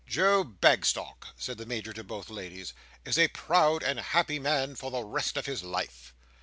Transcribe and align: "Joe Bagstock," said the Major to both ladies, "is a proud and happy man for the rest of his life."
"Joe 0.07 0.43
Bagstock," 0.43 1.27
said 1.37 1.59
the 1.59 1.65
Major 1.67 1.93
to 1.93 2.03
both 2.03 2.31
ladies, 2.31 2.73
"is 3.05 3.19
a 3.19 3.27
proud 3.27 3.83
and 3.83 3.99
happy 3.99 4.39
man 4.39 4.73
for 4.73 4.89
the 4.89 5.03
rest 5.03 5.37
of 5.37 5.45
his 5.45 5.61
life." 5.61 6.15